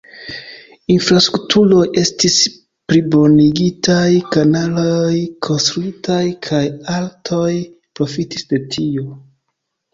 Infrastrukturoj 0.93 1.81
estis 2.03 2.37
plibonigitaj, 2.93 4.01
kanaloj 4.37 5.21
konstruitaj 5.51 6.19
kaj 6.49 6.65
artoj 6.99 7.55
profitis 8.01 8.53
de 8.53 8.65
tio. 8.77 9.09